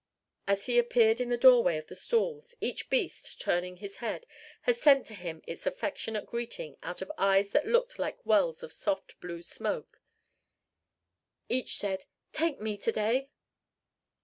[0.47, 4.25] As he appeared in the doorway of the stalls, each beast, turning his head,
[4.63, 8.73] had sent to him its affectionate greeting out of eyes that looked like wells of
[8.73, 10.01] soft blue smoke:
[11.49, 13.29] each said, "Take me to day."